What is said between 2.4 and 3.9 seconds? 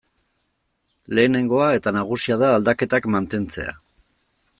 da aldaketak mantentzea.